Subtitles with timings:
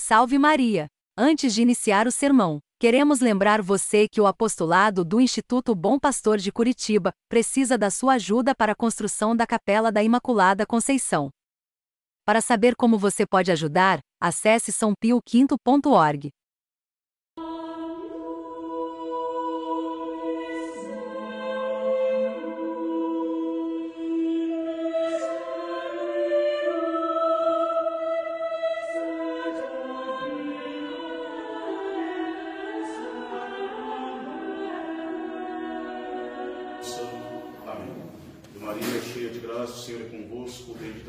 [0.00, 0.86] Salve Maria!
[1.18, 6.38] Antes de iniciar o sermão, queremos lembrar você que o apostolado do Instituto Bom Pastor
[6.38, 11.30] de Curitiba precisa da sua ajuda para a construção da Capela da Imaculada Conceição.
[12.24, 16.30] Para saber como você pode ajudar, acesse sãopioquinto.org.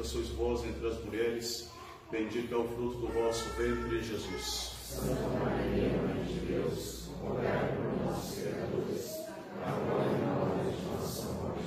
[0.10, 1.70] sois vós entre as mulheres,
[2.10, 4.72] bendito é o fruto do vosso ventre, Jesus.
[4.84, 9.20] Santa Maria, Mãe de Deus, rogai por nós, pecadores,
[9.64, 11.64] agora e na hora de nossa morte.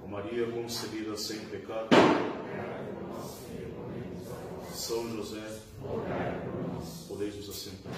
[0.00, 1.88] Com Maria concebida sem pecado,
[4.72, 7.06] São José, rogai por nós.
[7.08, 7.92] Podeis nos assentar.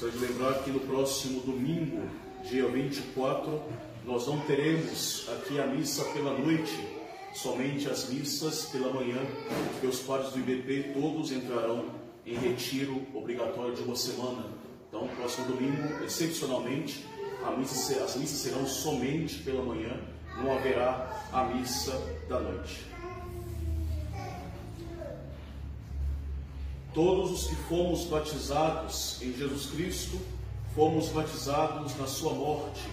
[0.00, 2.08] Gostaria de lembrar que no próximo domingo,
[2.48, 3.62] dia 24,
[4.06, 6.72] nós não teremos aqui a missa pela noite,
[7.34, 9.18] somente as missas pela manhã,
[9.72, 11.84] porque os padres do IBP todos entrarão
[12.24, 14.46] em retiro obrigatório de uma semana.
[14.88, 17.04] Então, próximo domingo, excepcionalmente,
[17.58, 20.00] missa, as missas serão somente pela manhã,
[20.38, 21.92] não haverá a missa
[22.26, 22.86] da noite.
[26.92, 30.20] Todos os que fomos batizados em Jesus Cristo,
[30.74, 32.88] fomos batizados na sua morte.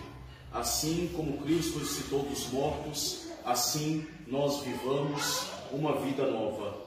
[0.54, 6.78] Assim como Cristo ressuscitou dos mortos, assim nós vivamos uma vida nova.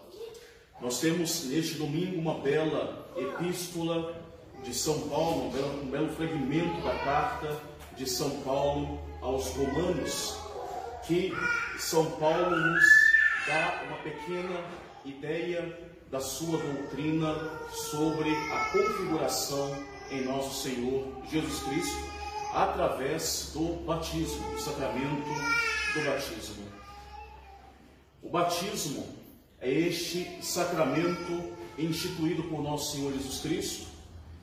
[0.80, 4.14] Nós temos neste domingo uma bela epístola
[4.62, 7.60] de São Paulo, um belo, um belo fragmento da carta
[7.96, 10.38] de São Paulo aos Romanos,
[11.06, 11.32] que
[11.76, 12.84] São Paulo nos
[13.46, 14.64] dá uma pequena
[15.04, 17.34] ideia da sua doutrina
[17.72, 19.76] sobre a configuração
[20.10, 22.10] em nosso Senhor Jesus Cristo
[22.52, 25.28] através do batismo, do sacramento
[25.94, 26.64] do batismo.
[28.22, 29.06] O batismo
[29.60, 33.86] é este sacramento instituído por nosso Senhor Jesus Cristo,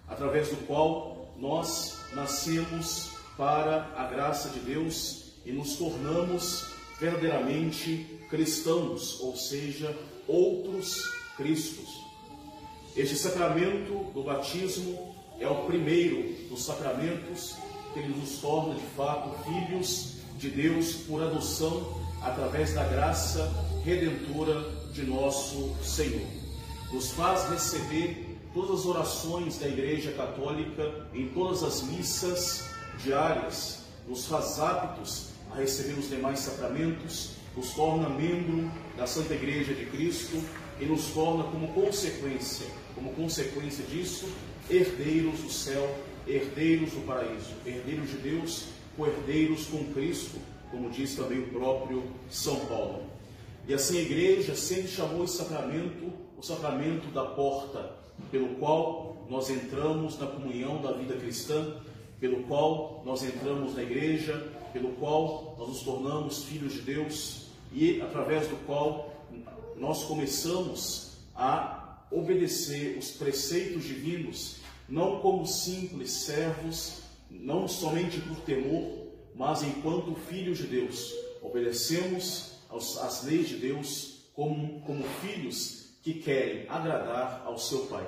[0.08, 6.68] através do qual nós nascemos para a graça de Deus e nos tornamos
[7.00, 9.96] verdadeiramente cristãos, ou seja,
[10.28, 12.04] outros Cristos.
[12.96, 17.56] Este sacramento do batismo é o primeiro dos sacramentos
[17.94, 23.52] que ele nos torna de fato filhos de Deus por adoção através da graça
[23.86, 26.26] redentora de nosso Senhor.
[26.92, 32.68] Nos faz receber todas as orações da Igreja Católica em todas as missas
[33.04, 39.76] diárias, nos faz aptos a receber os demais sacramentos, nos torna membro da Santa Igreja
[39.76, 40.42] de Cristo
[40.80, 44.28] e nos torna como consequência, como consequência disso,
[44.70, 45.90] herdeiros do céu,
[46.28, 48.66] herdeiros do paraíso, herdeiros de Deus,
[48.96, 50.38] co-herdeiros com Cristo,
[50.72, 53.04] como diz também o próprio São Paulo.
[53.68, 57.96] E assim a igreja sempre chamou esse sacramento o sacramento da porta,
[58.32, 61.76] pelo qual nós entramos na comunhão da vida cristã,
[62.20, 68.02] pelo qual nós entramos na igreja, pelo qual nós nos tornamos filhos de Deus e
[68.02, 69.12] através do qual
[69.78, 74.58] nós começamos a obedecer os preceitos divinos,
[74.90, 81.14] não como simples servos, não somente por temor, mas enquanto filhos de Deus.
[81.42, 82.54] Obedecemos
[83.02, 88.08] às leis de Deus como, como filhos que querem agradar ao seu Pai.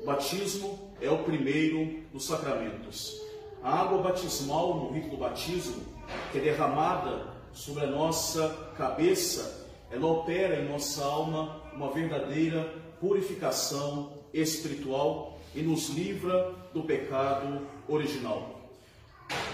[0.00, 3.20] O batismo é o primeiro dos sacramentos.
[3.62, 5.82] A água batismal no rito do batismo,
[6.30, 9.57] que é derramada sobre a nossa cabeça,
[9.90, 18.58] ela opera em nossa alma uma verdadeira purificação espiritual e nos livra do pecado original.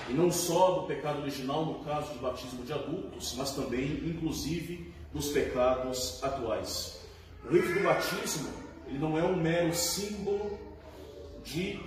[0.09, 4.93] E não só do pecado original no caso do batismo de adultos, mas também, inclusive,
[5.13, 7.01] dos pecados atuais.
[7.45, 8.49] O rito do batismo
[8.87, 10.59] ele não é um mero símbolo
[11.43, 11.81] de,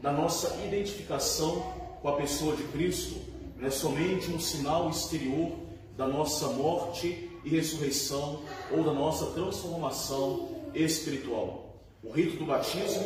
[0.00, 1.60] da nossa identificação
[2.00, 3.20] com a pessoa de Cristo,
[3.56, 5.52] não é somente um sinal exterior
[5.96, 11.76] da nossa morte e ressurreição ou da nossa transformação espiritual.
[12.02, 13.04] O rito do batismo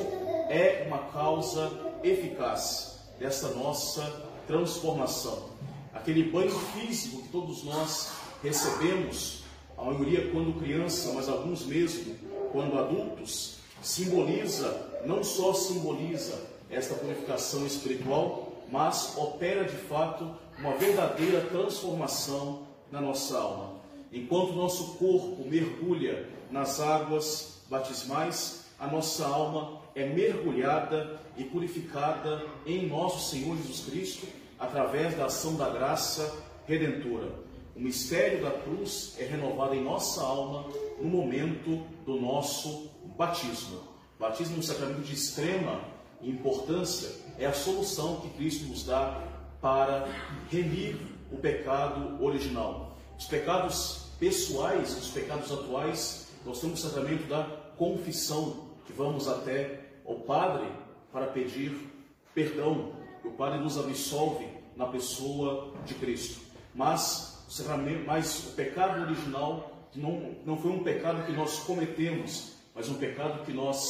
[0.49, 1.70] é uma causa
[2.02, 4.02] eficaz dessa nossa
[4.46, 5.50] transformação.
[5.94, 8.12] Aquele banho físico que todos nós
[8.43, 9.44] recebemos,
[9.76, 12.17] a maioria quando criança, mas alguns mesmo
[12.52, 16.38] quando adultos, simboliza, não só simboliza
[16.70, 23.81] esta purificação espiritual, mas opera de fato uma verdadeira transformação na nossa alma.
[24.12, 32.87] Enquanto nosso corpo mergulha nas águas batismais, a nossa alma é mergulhada e purificada em
[32.87, 34.26] nosso Senhor Jesus Cristo
[34.59, 36.31] através da ação da graça
[36.67, 37.32] redentora.
[37.75, 40.67] O mistério da cruz é renovado em nossa alma
[41.00, 43.79] no momento do nosso batismo.
[44.19, 45.81] O batismo é um sacramento de extrema
[46.23, 49.23] importância, é a solução que Cristo nos dá
[49.61, 50.06] para
[50.50, 50.97] remir
[51.31, 52.81] o pecado original.
[53.23, 57.45] Os pecados pessoais, os pecados atuais, nós temos o sacramento da
[57.77, 60.67] confissão, que vamos até o Padre
[61.13, 61.73] para pedir
[62.35, 62.93] perdão.
[63.25, 66.41] O Padre nos absolve na pessoa de Cristo.
[66.75, 67.31] Mas
[68.07, 73.45] mas o pecado original não, não foi um pecado que nós cometemos, mas um pecado
[73.45, 73.87] que nós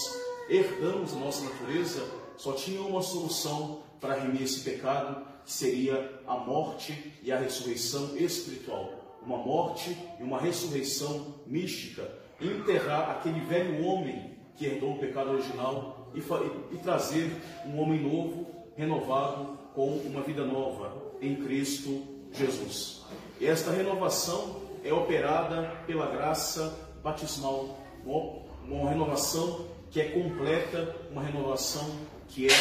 [0.51, 2.07] herdamos da nossa natureza,
[2.37, 8.15] só tinha uma solução para remir esse pecado, que seria a morte e a ressurreição
[8.17, 9.02] espiritual.
[9.25, 12.09] Uma morte e uma ressurreição mística.
[12.41, 17.31] Enterrar aquele velho homem que herdou o pecado original e, e, e trazer
[17.67, 18.47] um homem novo,
[18.77, 22.03] renovado, com uma vida nova em Cristo
[22.33, 23.03] Jesus.
[23.41, 31.89] Esta renovação é operada pela graça batismal, uma renovação que é completa, uma renovação
[32.29, 32.57] que é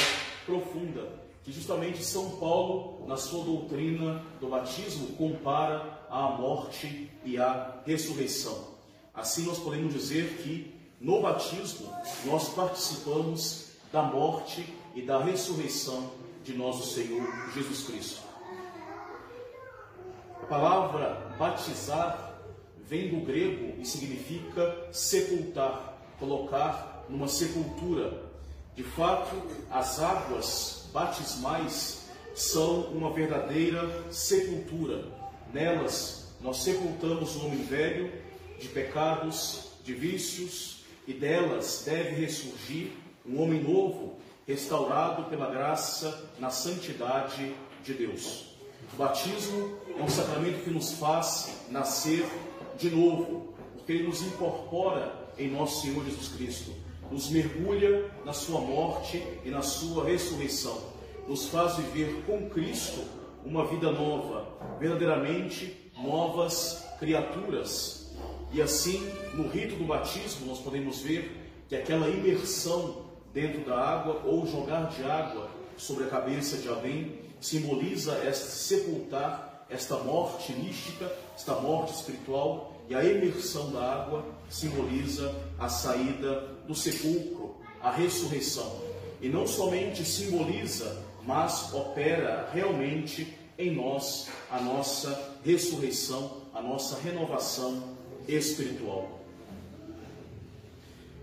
[0.46, 1.08] profunda,
[1.44, 8.68] que justamente São Paulo, na sua doutrina do batismo, compara à morte e à ressurreição.
[9.14, 11.90] Assim nós podemos dizer que no batismo
[12.26, 16.12] nós participamos da morte e da ressurreição
[16.44, 18.22] de nosso Senhor Jesus Cristo.
[20.44, 22.34] A palavra batizar
[22.84, 28.30] vem do grego e significa sepultar, colocar numa sepultura.
[28.76, 29.36] De fato,
[29.70, 35.21] as águas batismais são uma verdadeira sepultura.
[35.54, 38.12] Nelas nós sepultamos o homem velho
[38.60, 42.92] de pecados, de vícios, e delas deve ressurgir
[43.26, 44.18] um homem novo,
[44.48, 47.54] restaurado pela graça na santidade
[47.84, 48.56] de Deus.
[48.94, 52.26] O batismo é um sacramento que nos faz nascer
[52.78, 56.72] de novo, porque ele nos incorpora em nosso Senhor Jesus Cristo,
[57.12, 60.78] nos mergulha na sua morte e na sua ressurreição,
[61.28, 63.04] nos faz viver com Cristo
[63.46, 64.48] uma vida nova,
[64.80, 68.14] verdadeiramente novas criaturas.
[68.52, 71.38] E assim, no rito do batismo, nós podemos ver
[71.70, 77.20] que aquela imersão dentro da água ou jogar de água sobre a cabeça de alguém
[77.40, 85.34] simboliza esta sepultar esta morte mística, esta morte espiritual e a imersão da água simboliza
[85.58, 88.82] a saída do sepulcro, a ressurreição.
[89.22, 97.96] E não somente simboliza, mas opera realmente em nós a nossa ressurreição, a nossa renovação
[98.28, 99.20] espiritual.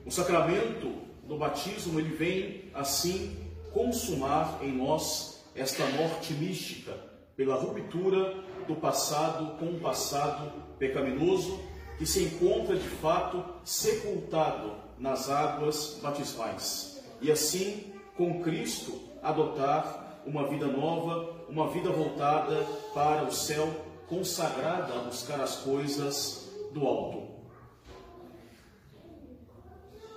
[0.07, 0.93] O sacramento
[1.27, 3.37] do batismo, ele vem assim
[3.73, 6.97] consumar em nós esta morte mística
[7.37, 8.35] pela ruptura
[8.67, 11.61] do passado com o passado pecaminoso
[11.99, 17.03] que se encontra de fato sepultado nas águas batismais.
[17.21, 23.69] E assim, com Cristo, adotar uma vida nova, uma vida voltada para o céu,
[24.07, 27.29] consagrada a buscar as coisas do alto.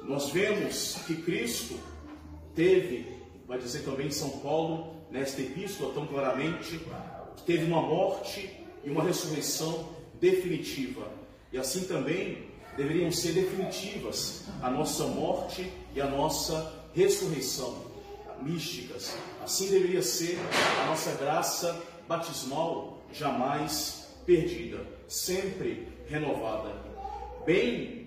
[0.03, 1.79] Nós vemos que Cristo
[2.55, 6.79] teve, vai dizer também São Paulo, nesta epístola tão claramente,
[7.45, 8.49] teve uma morte
[8.83, 11.07] e uma ressurreição definitiva.
[11.51, 17.90] E assim também deveriam ser definitivas a nossa morte e a nossa ressurreição,
[18.41, 19.15] místicas.
[19.43, 20.37] Assim deveria ser
[20.83, 26.73] a nossa graça batismal, jamais perdida, sempre renovada.
[27.45, 28.01] Bem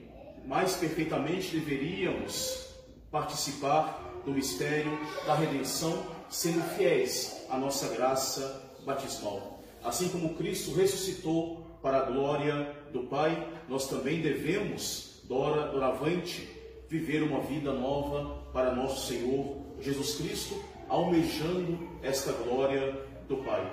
[0.47, 2.69] mais perfeitamente deveríamos
[3.11, 9.63] participar do mistério da redenção, sendo fiéis à nossa graça batismal.
[9.83, 16.49] Assim como Cristo ressuscitou para a glória do Pai, nós também devemos, dora, doravante,
[16.89, 22.99] viver uma vida nova para nosso Senhor Jesus Cristo, almejando esta glória
[23.29, 23.71] do Pai.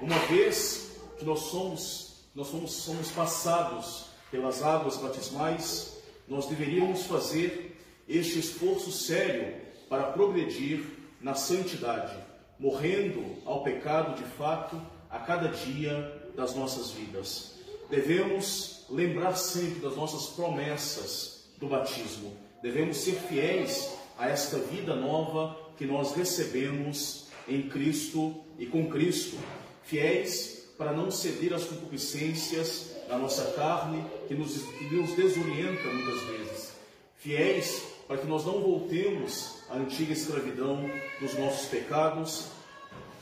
[0.00, 7.76] Uma vez que nós somos, nós somos, somos passados pelas águas batismais, nós deveríamos fazer
[8.08, 10.84] este esforço sério para progredir
[11.20, 12.16] na santidade,
[12.58, 14.80] morrendo ao pecado de fato
[15.10, 17.54] a cada dia das nossas vidas.
[17.90, 22.36] Devemos lembrar sempre das nossas promessas do batismo.
[22.62, 29.36] Devemos ser fiéis a esta vida nova que nós recebemos em Cristo e com Cristo.
[29.82, 36.20] Fiéis para não ceder às concupiscências da nossa carne, que nos, que nos desorienta muitas
[36.22, 36.72] vezes.
[37.16, 40.88] Fiéis para que nós não voltemos à antiga escravidão
[41.20, 42.48] dos nossos pecados,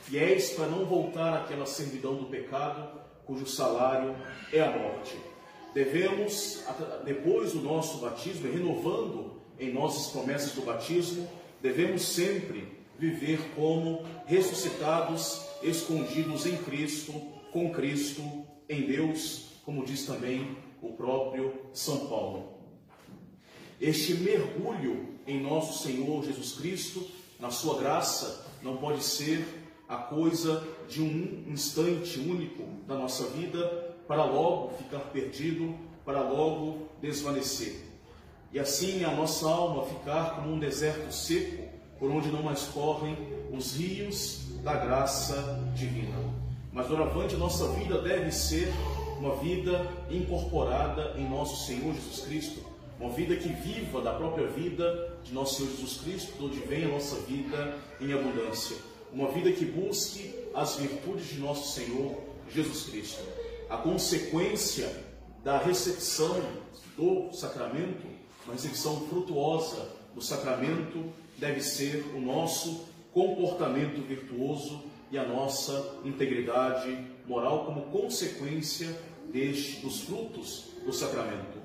[0.04, 4.16] fiéis para não voltar àquela servidão do pecado, cujo salário
[4.52, 5.16] é a morte.
[5.74, 6.64] Devemos,
[7.04, 11.28] depois do nosso batismo, renovando em nossas promessas do batismo,
[11.62, 12.66] devemos sempre
[12.98, 17.12] viver como ressuscitados, escondidos em Cristo,
[17.52, 18.22] com Cristo,
[18.68, 22.54] em Deus, como diz também o próprio São Paulo.
[23.80, 27.06] Este mergulho em nosso Senhor Jesus Cristo,
[27.38, 29.44] na sua graça, não pode ser
[29.88, 35.74] a coisa de um instante único da nossa vida para logo ficar perdido,
[36.04, 37.89] para logo desvanecer.
[38.52, 43.16] E assim a nossa alma ficar como um deserto seco, por onde não mais correm
[43.52, 46.18] os rios da graça divina.
[46.72, 48.72] Mas doravante nossa vida deve ser
[49.18, 52.60] uma vida incorporada em nosso Senhor Jesus Cristo,
[52.98, 56.84] uma vida que viva da própria vida de nosso Senhor Jesus Cristo, de onde vem
[56.84, 58.76] a nossa vida em abundância.
[59.12, 62.16] Uma vida que busque as virtudes de nosso Senhor
[62.48, 63.22] Jesus Cristo.
[63.68, 64.90] A consequência
[65.42, 66.40] da recepção
[66.96, 68.06] do sacramento,
[68.50, 77.06] uma recepção frutuosa do sacramento, deve ser o nosso comportamento virtuoso e a nossa integridade
[77.26, 78.88] moral como consequência
[79.32, 81.60] deste, dos frutos do sacramento.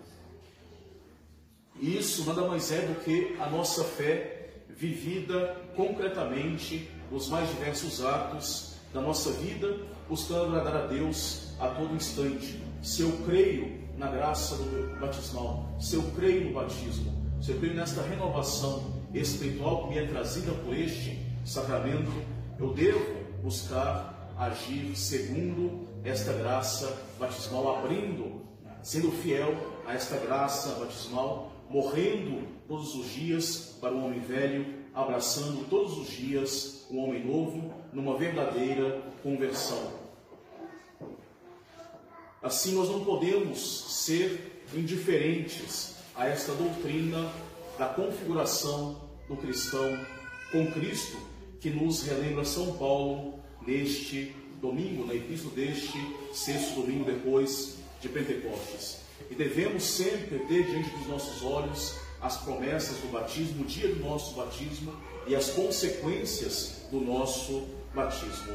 [1.82, 8.76] Isso nada mais é do que a nossa fé vivida concretamente nos mais diversos atos
[8.94, 9.78] da nossa vida,
[10.08, 12.62] buscando agradar a Deus a todo instante.
[12.82, 17.76] Se eu creio na graça do batismal, se eu creio no batismo, se eu creio
[17.76, 22.12] nesta renovação espiritual que me é trazida por este sacramento,
[22.60, 28.42] eu devo buscar agir segundo esta graça batismal, abrindo,
[28.82, 35.68] sendo fiel a esta graça batismal, morrendo todos os dias para o homem velho, abraçando
[35.70, 40.05] todos os dias o homem novo numa verdadeira conversão.
[42.46, 43.60] Assim, nós não podemos
[44.04, 47.28] ser indiferentes a esta doutrina
[47.76, 50.00] da configuração do cristão
[50.52, 51.18] com Cristo,
[51.60, 55.98] que nos relembra São Paulo neste domingo, na epístola deste
[56.36, 59.00] sexto domingo depois de Pentecostes.
[59.32, 64.04] E devemos sempre ter diante dos nossos olhos as promessas do batismo, o dia do
[64.04, 68.54] nosso batismo e as consequências do nosso batismo.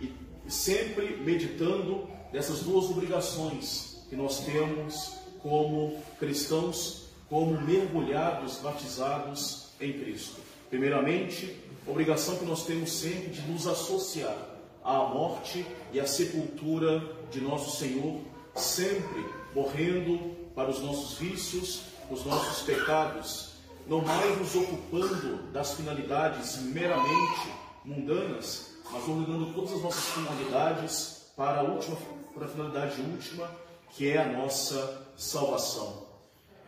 [0.00, 0.12] E
[0.48, 10.40] sempre meditando dessas duas obrigações que nós temos como cristãos, como mergulhados, batizados em Cristo.
[10.70, 11.56] Primeiramente,
[11.86, 14.36] obrigação que nós temos sempre de nos associar
[14.84, 18.20] à morte e à sepultura de nosso Senhor
[18.54, 23.52] sempre morrendo para os nossos vícios, os nossos pecados,
[23.86, 27.52] não mais nos ocupando das finalidades meramente
[27.84, 31.96] mundanas, mas ordenando todas as nossas finalidades para a última,
[32.38, 33.50] para a finalidade última,
[33.90, 36.06] que é a nossa salvação.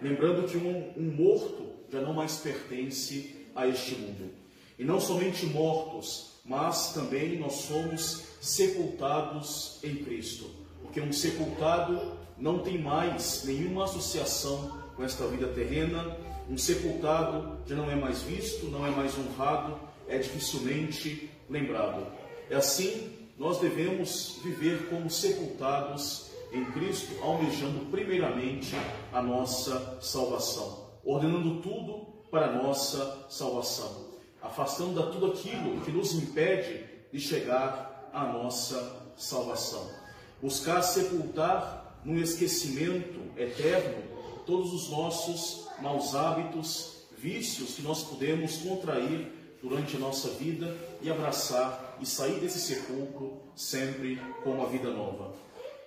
[0.03, 4.31] Lembrando que um, um morto já não mais pertence a este mundo.
[4.79, 10.51] E não somente mortos, mas também nós somos sepultados em Cristo.
[10.83, 16.17] Porque um sepultado não tem mais nenhuma associação com esta vida terrena.
[16.49, 22.07] Um sepultado já não é mais visto, não é mais honrado, é dificilmente lembrado.
[22.49, 28.77] É assim, nós devemos viver como sepultados em Cristo, almejando primeiramente
[29.11, 34.11] a nossa salvação, ordenando tudo para a nossa salvação,
[34.43, 39.91] afastando tudo aquilo que nos impede de chegar à nossa salvação.
[40.43, 44.03] Buscar sepultar no esquecimento eterno
[44.45, 51.11] todos os nossos maus hábitos, vícios que nós podemos contrair durante a nossa vida e
[51.11, 55.35] abraçar e sair desse sepulcro sempre com uma vida nova.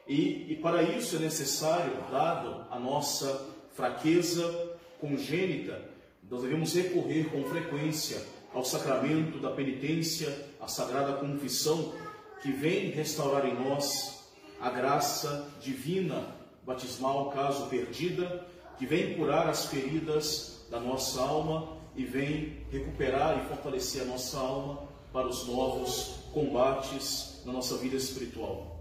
[0.07, 5.81] E, e para isso é necessário, dado a nossa fraqueza congênita,
[6.29, 8.21] nós devemos recorrer com frequência
[8.53, 11.93] ao sacramento da penitência, à sagrada confissão,
[12.41, 14.23] que vem restaurar em nós
[14.59, 18.45] a graça divina batismal, caso perdida,
[18.77, 24.37] que vem curar as feridas da nossa alma e vem recuperar e fortalecer a nossa
[24.37, 28.79] alma para os novos combates na nossa vida espiritual.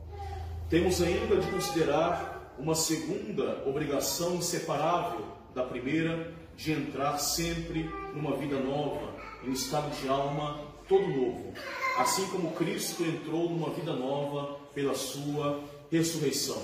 [0.71, 8.59] Temos ainda de considerar uma segunda obrigação inseparável da primeira, de entrar sempre numa vida
[8.59, 9.14] nova,
[9.45, 11.52] em um estado de alma todo novo.
[11.99, 16.61] assim como Cristo entrou numa vida nova pela sua ressurreição,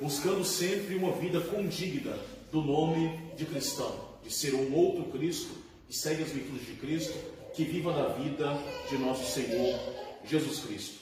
[0.00, 2.16] buscando sempre uma vida condigna
[2.52, 5.50] do nome de cristão, de ser um outro Cristo
[5.88, 7.18] que segue as virtudes de Cristo,
[7.54, 8.56] que viva na vida
[8.90, 9.80] de nosso Senhor
[10.24, 10.98] Jesus Cristo.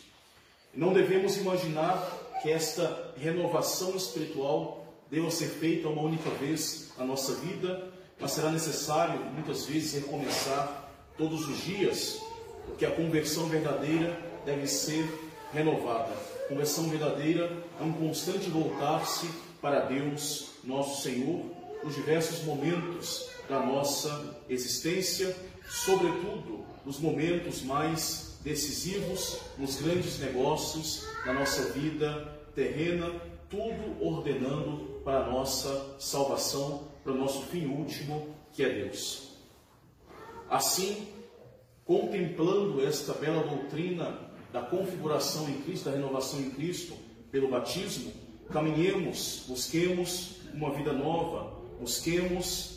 [0.73, 1.99] Não devemos imaginar
[2.41, 7.91] que esta renovação espiritual deva ser feita uma única vez na nossa vida,
[8.21, 10.89] mas será necessário muitas vezes recomeçar
[11.19, 12.21] todos os dias,
[12.67, 15.05] porque a conversão verdadeira deve ser
[15.53, 16.13] renovada.
[16.45, 17.51] A conversão verdadeira
[17.81, 19.29] é um constante voltar-se
[19.61, 21.45] para Deus, nosso Senhor,
[21.83, 25.35] nos diversos momentos da nossa existência,
[25.69, 33.11] sobretudo nos momentos mais decisivos, nos grandes negócios da nossa vida terrena,
[33.49, 39.33] tudo ordenando para a nossa salvação, para o nosso fim último, que é Deus.
[40.49, 41.09] Assim,
[41.85, 44.19] contemplando esta bela doutrina
[44.53, 46.95] da configuração em Cristo, da renovação em Cristo,
[47.31, 48.13] pelo batismo,
[48.53, 52.76] caminhemos, busquemos uma vida nova, busquemos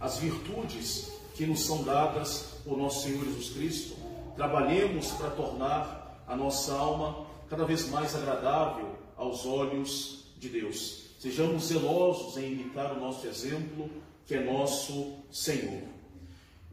[0.00, 3.96] as virtudes que nos são dadas por nosso Senhor Jesus Cristo,
[4.34, 11.10] trabalhemos para tornar a nossa alma cada vez mais agradável aos olhos de Deus.
[11.18, 13.90] Sejamos zelosos em imitar o nosso exemplo,
[14.26, 15.82] que é nosso Senhor.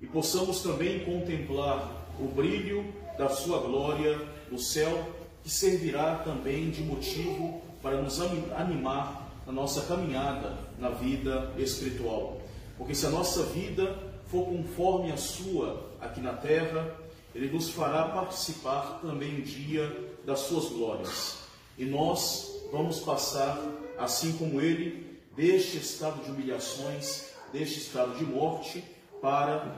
[0.02, 4.18] E possamos também contemplar o brilho da Sua glória
[4.50, 5.06] no céu,
[5.44, 12.42] que servirá também de motivo para nos animar na nossa caminhada na vida espiritual.
[12.78, 16.96] Porque se a nossa vida for conforme a sua aqui na terra,
[17.34, 21.38] Ele nos fará participar também um dia das suas glórias.
[21.78, 23.60] E nós vamos passar,
[23.98, 28.84] assim como ele, deste estado de humilhações, deste estado de morte,
[29.22, 29.76] para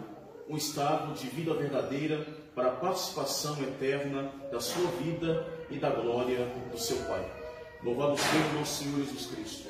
[0.49, 2.25] um estado de vida verdadeira,
[2.55, 7.25] para a participação eterna da sua vida e da glória do seu Pai.
[7.83, 9.69] Louvado seja nosso Senhor Jesus Cristo.